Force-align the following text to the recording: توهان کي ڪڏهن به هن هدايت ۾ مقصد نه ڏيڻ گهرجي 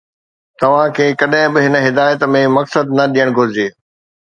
توهان 0.61 0.89
کي 0.99 1.05
ڪڏهن 1.23 1.53
به 1.53 1.59
هن 1.65 1.75
هدايت 1.85 2.19
۾ 2.39 2.43
مقصد 2.57 2.85
نه 3.01 3.05
ڏيڻ 3.13 3.37
گهرجي 3.37 3.69